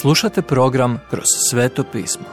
Slušate 0.00 0.42
program 0.42 0.98
Kroz 1.10 1.24
sveto 1.50 1.84
pismo. 1.92 2.24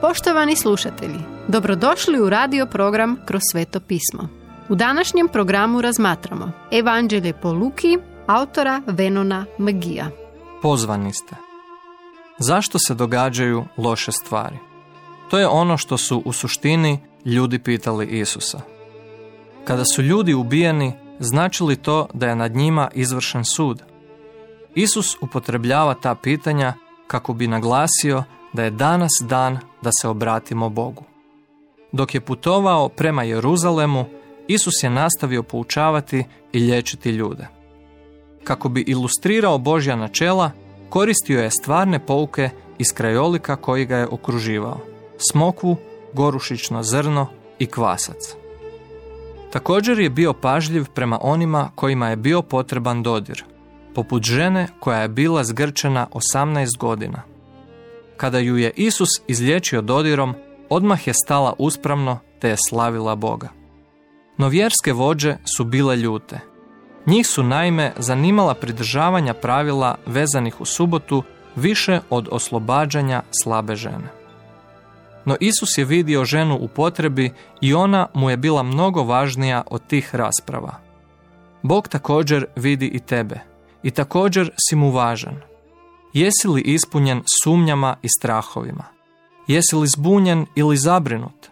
Poštovani 0.00 0.56
slušatelji, 0.56 1.18
dobrodošli 1.48 2.20
u 2.20 2.30
radio 2.30 2.66
program 2.66 3.16
Kroz 3.26 3.40
sveto 3.52 3.80
pismo. 3.80 4.28
U 4.68 4.74
današnjem 4.74 5.28
programu 5.28 5.80
razmatramo 5.80 6.52
Evanđelje 6.72 7.32
po 7.32 7.52
Luki, 7.52 7.98
autora 8.26 8.82
Venona 8.86 9.44
Magija. 9.58 10.10
Pozvani 10.62 11.12
ste. 11.12 11.36
Zašto 12.38 12.78
se 12.78 12.94
događaju 12.94 13.64
loše 13.76 14.12
stvari? 14.12 14.56
To 15.30 15.38
je 15.38 15.48
ono 15.48 15.76
što 15.76 15.98
su 15.98 16.22
u 16.24 16.32
suštini 16.32 16.98
ljudi 17.24 17.58
pitali 17.58 18.06
Isusa. 18.06 18.60
Kada 19.64 19.84
su 19.94 20.02
ljudi 20.02 20.34
ubijeni, 20.34 20.92
znači 21.18 21.64
li 21.64 21.76
to 21.76 22.06
da 22.14 22.28
je 22.28 22.36
nad 22.36 22.56
njima 22.56 22.88
izvršen 22.94 23.44
sud? 23.44 23.89
Isus 24.74 25.16
upotrebljava 25.20 25.94
ta 25.94 26.14
pitanja 26.14 26.74
kako 27.06 27.32
bi 27.32 27.46
naglasio 27.46 28.24
da 28.52 28.64
je 28.64 28.70
danas 28.70 29.10
dan 29.20 29.58
da 29.82 29.90
se 30.00 30.08
obratimo 30.08 30.68
Bogu. 30.68 31.04
Dok 31.92 32.14
je 32.14 32.20
putovao 32.20 32.88
prema 32.88 33.22
Jeruzalemu, 33.22 34.04
Isus 34.48 34.82
je 34.82 34.90
nastavio 34.90 35.42
poučavati 35.42 36.24
i 36.52 36.58
liječiti 36.58 37.10
ljude. 37.10 37.48
Kako 38.44 38.68
bi 38.68 38.80
ilustrirao 38.80 39.58
Božja 39.58 39.96
načela, 39.96 40.50
koristio 40.88 41.42
je 41.42 41.50
stvarne 41.50 42.06
pouke 42.06 42.50
iz 42.78 42.86
krajolika 42.94 43.56
koji 43.56 43.84
ga 43.86 43.96
je 43.96 44.06
okruživao. 44.06 44.80
Smokvu, 45.30 45.76
gorušično 46.12 46.82
zrno 46.82 47.26
i 47.58 47.66
kvasac. 47.66 48.36
Također 49.52 49.98
je 49.98 50.10
bio 50.10 50.32
pažljiv 50.32 50.86
prema 50.94 51.18
onima 51.22 51.70
kojima 51.74 52.08
je 52.08 52.16
bio 52.16 52.42
potreban 52.42 53.02
dodir, 53.02 53.44
poput 53.94 54.22
žene 54.22 54.68
koja 54.80 54.98
je 54.98 55.08
bila 55.08 55.44
zgrčena 55.44 56.06
18 56.12 56.78
godina. 56.78 57.22
Kada 58.16 58.38
ju 58.38 58.56
je 58.56 58.72
Isus 58.76 59.08
izliječio 59.26 59.82
dodirom, 59.82 60.34
odmah 60.68 61.06
je 61.06 61.14
stala 61.24 61.54
uspravno 61.58 62.18
te 62.38 62.48
je 62.48 62.56
slavila 62.68 63.14
Boga. 63.14 63.48
No 64.38 64.48
vjerske 64.48 64.92
vođe 64.92 65.36
su 65.56 65.64
bile 65.64 65.96
ljute. 65.96 66.40
Njih 67.06 67.26
su 67.26 67.42
naime 67.42 67.92
zanimala 67.96 68.54
pridržavanja 68.54 69.34
pravila 69.34 69.96
vezanih 70.06 70.60
u 70.60 70.64
subotu 70.64 71.22
više 71.56 72.00
od 72.10 72.28
oslobađanja 72.30 73.22
slabe 73.42 73.76
žene. 73.76 74.08
No 75.24 75.36
Isus 75.40 75.78
je 75.78 75.84
vidio 75.84 76.24
ženu 76.24 76.58
u 76.60 76.68
potrebi 76.68 77.32
i 77.60 77.74
ona 77.74 78.06
mu 78.14 78.30
je 78.30 78.36
bila 78.36 78.62
mnogo 78.62 79.02
važnija 79.02 79.62
od 79.66 79.86
tih 79.86 80.14
rasprava. 80.14 80.74
Bog 81.62 81.88
također 81.88 82.46
vidi 82.56 82.86
i 82.86 82.98
tebe 82.98 83.49
i 83.82 83.90
također 83.90 84.50
si 84.68 84.76
mu 84.76 84.90
važan. 84.90 85.36
Jesi 86.12 86.48
li 86.48 86.60
ispunjen 86.60 87.22
sumnjama 87.44 87.96
i 88.02 88.08
strahovima? 88.18 88.84
Jesi 89.46 89.76
li 89.76 89.88
zbunjen 89.88 90.46
ili 90.54 90.76
zabrinut? 90.76 91.48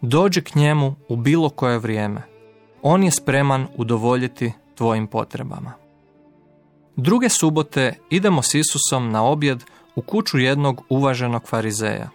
Dođi 0.00 0.42
k 0.42 0.54
njemu 0.54 0.94
u 1.08 1.16
bilo 1.16 1.50
koje 1.50 1.78
vrijeme. 1.78 2.22
On 2.82 3.02
je 3.04 3.10
spreman 3.10 3.66
udovoljiti 3.76 4.52
tvojim 4.74 5.06
potrebama. 5.06 5.72
Druge 6.96 7.28
subote 7.28 7.98
idemo 8.10 8.42
s 8.42 8.54
Isusom 8.54 9.10
na 9.10 9.24
objed 9.24 9.64
u 9.94 10.02
kuću 10.02 10.38
jednog 10.38 10.82
uvaženog 10.88 11.48
farizeja. 11.48 12.10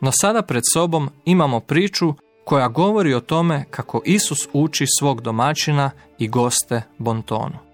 No 0.00 0.10
sada 0.12 0.42
pred 0.42 0.62
sobom 0.72 1.10
imamo 1.24 1.60
priču 1.60 2.14
koja 2.44 2.68
govori 2.68 3.14
o 3.14 3.20
tome 3.20 3.64
kako 3.70 4.02
Isus 4.04 4.48
uči 4.52 4.84
svog 4.98 5.20
domaćina 5.20 5.90
i 6.18 6.28
goste 6.28 6.82
bontonu. 6.98 7.71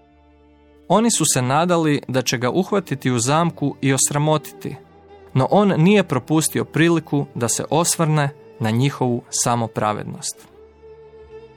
Oni 0.89 1.11
su 1.11 1.23
se 1.33 1.41
nadali 1.41 2.01
da 2.07 2.21
će 2.21 2.37
ga 2.37 2.49
uhvatiti 2.49 3.11
u 3.11 3.19
zamku 3.19 3.75
i 3.81 3.93
osramotiti, 3.93 4.75
no 5.33 5.47
on 5.51 5.73
nije 5.77 6.03
propustio 6.03 6.65
priliku 6.65 7.25
da 7.35 7.49
se 7.49 7.65
osvrne 7.69 8.29
na 8.59 8.71
njihovu 8.71 9.23
samopravednost. 9.29 10.47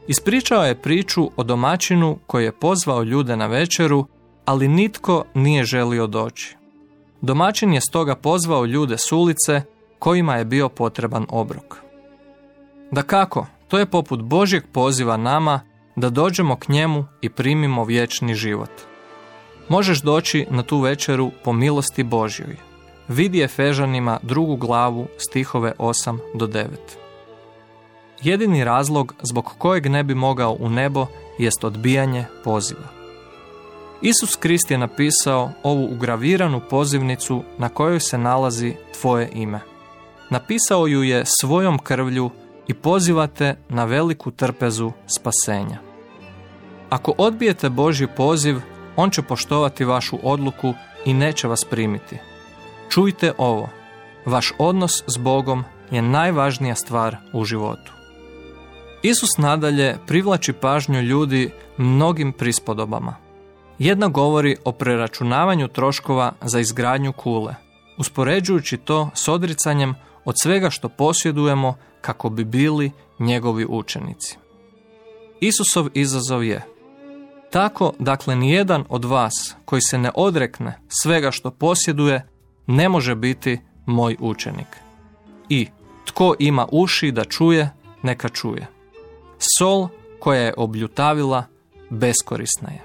Ispričao 0.07 0.65
je 0.65 0.83
priču 0.83 1.31
o 1.37 1.43
domaćinu 1.43 2.19
koji 2.27 2.45
je 2.45 2.53
pozvao 2.53 3.03
ljude 3.03 3.37
na 3.37 3.47
večeru, 3.47 4.07
ali 4.45 4.69
nitko 4.69 5.25
nije 5.35 5.65
želio 5.65 6.07
doći. 6.07 6.57
Domaćin 7.21 7.73
je 7.73 7.81
stoga 7.81 8.15
pozvao 8.15 8.65
ljude 8.65 8.99
s 8.99 9.13
ulice 9.13 9.63
kojima 9.99 10.37
je 10.37 10.45
bio 10.45 10.69
potreban 10.69 11.27
obrok. 11.29 11.77
Da 12.91 13.03
kako, 13.03 13.47
to 13.69 13.79
je 13.79 13.87
poput 13.87 14.23
Božjeg 14.23 14.63
poziva 14.73 15.17
nama 15.17 15.61
da 15.97 16.11
dođemo 16.11 16.57
k 16.57 16.69
njemu 16.69 17.05
i 17.21 17.29
primimo 17.31 17.85
vječni 17.85 18.35
život. 18.35 18.92
Možeš 19.69 20.03
doći 20.03 20.47
na 20.51 20.63
tu 20.63 20.81
večeru 20.81 21.31
po 21.45 21.53
milosti 21.53 22.03
Božjoj. 22.03 22.57
Vidi 23.09 23.43
Efežanima 23.43 24.19
drugu 24.23 24.57
glavu 24.57 25.07
stihove 25.17 25.73
8 25.79 26.19
do 26.35 26.47
9. 26.47 26.67
Jedini 28.23 28.65
razlog 28.65 29.15
zbog 29.23 29.45
kojeg 29.59 29.87
ne 29.87 30.03
bi 30.03 30.15
mogao 30.15 30.57
u 30.61 30.69
nebo 30.69 31.07
jest 31.39 31.65
odbijanje 31.65 32.25
poziva. 32.45 33.03
Isus 34.03 34.37
Krist 34.37 34.71
je 34.71 34.79
napisao 34.79 35.51
ovu 35.63 35.89
ugraviranu 35.93 36.61
pozivnicu 36.71 37.43
na 37.59 37.69
kojoj 37.69 38.01
se 38.01 38.19
nalazi 38.19 38.75
tvoje 39.01 39.29
ime. 39.33 39.61
Napisao 40.31 40.87
ju 40.87 41.03
je 41.03 41.25
svojom 41.41 41.79
krvlju 41.79 42.31
i 42.67 42.75
pozivate 42.75 43.57
na 43.69 43.85
veliku 43.85 44.31
trpezu 44.31 44.93
spasenja. 45.07 45.79
Ako 46.91 47.15
odbijete 47.19 47.69
Božji 47.69 48.07
poziv, 48.17 48.61
on 48.97 49.11
će 49.11 49.23
poštovati 49.23 49.85
vašu 49.85 50.19
odluku 50.23 50.75
i 51.05 51.15
neće 51.15 51.49
vas 51.49 51.65
primiti. 51.71 52.19
Čujte 52.89 53.33
ovo, 53.39 53.69
vaš 54.27 54.53
odnos 54.59 55.03
s 55.07 55.17
Bogom 55.19 55.65
je 55.91 56.03
najvažnija 56.03 56.75
stvar 56.75 57.17
u 57.33 57.45
životu. 57.45 57.93
Isus 59.03 59.31
nadalje 59.39 59.97
privlači 60.07 60.53
pažnju 60.53 61.01
ljudi 61.01 61.51
mnogim 61.77 62.33
prispodobama. 62.33 63.17
Jedna 63.79 64.09
govori 64.09 64.57
o 64.65 64.73
preračunavanju 64.73 65.69
troškova 65.69 66.33
za 66.41 66.61
izgradnju 66.61 67.13
kule, 67.13 67.55
uspoređujući 67.99 68.77
to 68.77 69.11
s 69.15 69.29
odricanjem 69.29 69.95
od 70.25 70.35
svega 70.43 70.71
što 70.71 70.89
posjedujemo 70.89 71.75
kako 72.01 72.31
bi 72.31 72.45
bili 72.45 72.91
njegovi 73.19 73.67
učenici. 73.69 74.37
Isusov 75.41 75.89
izazov 75.95 76.45
je 76.45 76.72
tako, 77.53 77.93
dakle, 77.99 78.37
nijedan 78.37 78.85
od 78.89 79.05
vas 79.05 79.33
koji 79.65 79.83
se 79.83 79.99
ne 79.99 80.11
odrekne 80.15 80.79
svega 81.03 81.31
što 81.31 81.51
posjeduje, 81.51 82.27
ne 82.67 82.89
može 82.89 83.15
biti 83.15 83.61
moj 83.87 84.17
učenik. 84.21 84.67
I 85.49 85.67
tko 86.05 86.35
ima 86.39 86.67
uši 86.73 87.13
da 87.13 87.25
čuje, 87.25 87.71
neka 88.03 88.29
čuje. 88.29 88.67
Sol 89.59 89.89
koja 90.19 90.41
je 90.41 90.55
obljutavila, 90.57 91.45
beskorisna 91.91 92.71
je. 92.71 92.83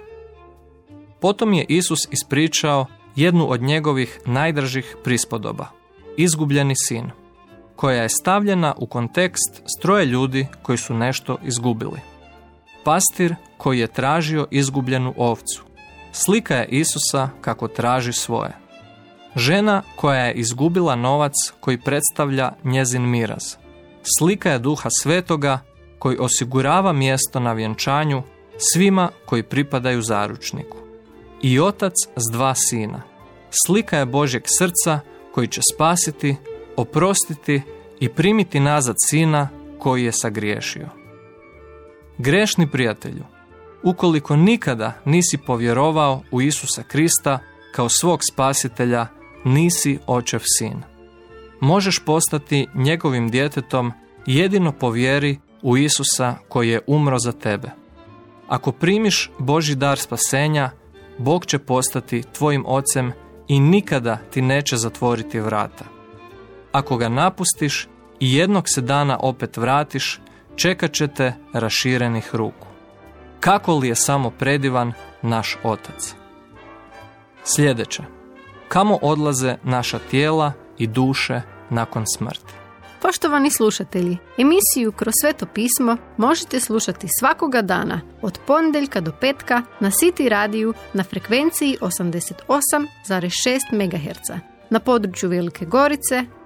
Potom 1.22 1.54
je 1.54 1.66
Isus 1.70 2.00
ispričao 2.12 2.86
jednu 3.16 3.52
od 3.52 3.62
njegovih 3.62 4.20
najdražih 4.26 4.96
prispodoba, 5.04 5.68
izgubljeni 6.18 6.74
sin, 6.76 7.12
koja 7.76 8.02
je 8.02 8.10
stavljena 8.10 8.74
u 8.78 8.88
kontekst 8.88 9.62
stroje 9.78 10.06
ljudi 10.06 10.48
koji 10.62 10.78
su 10.78 10.94
nešto 10.94 11.38
izgubili. 11.44 12.00
Pastir 12.84 13.36
koji 13.57 13.79
je 13.79 13.88
tražio 13.88 14.47
izgubljenu 14.51 15.13
ovcu. 15.18 15.63
Slika 16.12 16.56
je 16.56 16.68
Isusa 16.68 17.29
kako 17.41 17.68
traži 17.68 18.13
svoje. 18.13 18.51
Žena 19.35 19.81
koja 19.95 20.25
je 20.25 20.34
izgubila 20.34 20.95
novac 20.95 21.34
koji 21.59 21.81
predstavlja 21.81 22.51
njezin 22.63 23.09
miraz. 23.09 23.44
Slika 24.19 24.51
je 24.51 24.59
duha 24.59 24.90
svetoga 25.01 25.59
koji 26.00 26.18
osigurava 26.19 26.94
mjesto 26.94 27.40
na 27.40 27.53
vjenčanju 27.53 28.23
svima 28.57 29.09
koji 29.25 29.44
pripadaju 29.44 30.01
zaručniku. 30.01 30.77
I 31.42 31.60
otac 31.60 31.94
s 32.15 32.31
dva 32.31 32.56
sina. 32.56 33.01
Slika 33.65 33.98
je 33.98 34.06
Božjeg 34.06 34.44
srca 34.45 35.00
koji 35.33 35.48
će 35.48 35.62
spasiti, 35.75 36.36
oprostiti 36.75 37.62
i 38.00 38.10
primiti 38.10 38.60
nazad 38.60 38.95
sina 39.06 39.50
koji 39.80 40.03
je 40.03 40.12
sagriješio. 40.12 40.89
Grešni 42.18 42.71
prijatelju, 42.71 43.24
ukoliko 43.83 44.35
nikada 44.35 44.94
nisi 45.06 45.38
povjerovao 45.38 46.21
u 46.31 46.41
Isusa 46.41 46.83
Krista 46.83 47.39
kao 47.71 47.89
svog 47.89 48.19
spasitelja, 48.33 49.07
nisi 49.45 50.00
očev 50.07 50.41
sin. 50.57 50.81
Možeš 51.59 52.00
postati 52.06 52.68
njegovim 52.75 53.29
djetetom 53.29 53.91
jedino 54.25 54.71
po 54.71 54.89
vjeri 54.89 55.38
u 55.62 55.77
Isusa 55.77 56.35
koji 56.50 56.69
je 56.69 56.81
umro 56.88 57.19
za 57.19 57.31
tebe. 57.31 57.71
Ako 58.47 58.71
primiš 58.71 59.31
Boži 59.39 59.75
dar 59.75 60.00
spasenja, 60.00 60.69
Bog 61.18 61.45
će 61.45 61.59
postati 61.59 62.24
tvojim 62.33 62.63
ocem 62.68 63.12
i 63.47 63.59
nikada 63.59 64.18
ti 64.31 64.41
neće 64.41 64.77
zatvoriti 64.77 65.39
vrata. 65.39 65.85
Ako 66.71 66.97
ga 66.97 67.09
napustiš 67.09 67.88
i 68.19 68.35
jednog 68.35 68.63
se 68.68 68.81
dana 68.81 69.18
opet 69.19 69.57
vratiš, 69.57 70.19
čekat 70.56 70.91
će 70.91 71.07
te 71.07 71.33
raširenih 71.53 72.35
ruku. 72.35 72.67
Kako 73.39 73.75
li 73.75 73.88
je 73.88 73.95
samo 73.95 74.30
predivan 74.30 74.94
naš 75.22 75.57
Otac? 75.63 76.16
Sljedeće. 77.44 78.04
Kamo 78.68 79.00
odlaze 79.01 79.56
naša 79.63 80.00
tijela 80.00 80.54
i 80.78 80.88
duše 80.88 81.42
nakon 81.69 82.04
smrti? 82.18 82.54
Poštovani 83.01 83.51
slušatelji, 83.51 84.18
emisiju 84.38 84.92
Kroz 84.92 85.13
sveto 85.22 85.45
pismo 85.45 85.98
možete 86.18 86.60
slušati 86.60 87.07
svakoga 87.19 87.62
dana 87.62 88.01
od 88.22 88.39
ponedjeljka 88.48 89.01
do 89.01 89.12
petka 89.22 89.62
na 89.80 89.92
City 89.92 90.30
radiju 90.30 90.74
na 90.94 91.04
frekvenciji 91.04 91.78
88,6 91.81 93.60
MHz 93.72 94.42
na 94.69 94.80
području 94.80 95.30
Velike 95.30 95.66
Gorice, 95.66 96.25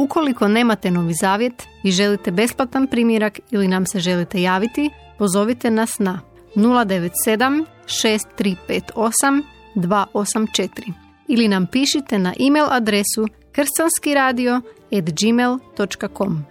Ukoliko 0.00 0.48
nemate 0.48 0.90
novi 0.90 1.14
zavjet 1.14 1.68
i 1.82 1.90
želite 1.90 2.30
besplatan 2.30 2.86
primjerak 2.86 3.40
ili 3.50 3.68
nam 3.68 3.86
se 3.86 4.00
želite 4.00 4.42
javiti, 4.42 4.90
pozovite 5.18 5.70
nas 5.70 5.98
na 5.98 6.20
097 6.54 7.64
6358 7.84 9.42
284 9.74 10.92
ili 11.28 11.48
nam 11.48 11.66
pišite 11.66 12.18
na 12.18 12.34
e-mail 12.40 12.66
adresu 12.70 13.28
kršćanskiradio.gmail.com 13.52 16.44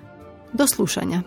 Do 0.53 0.67
slušanja. 0.67 1.21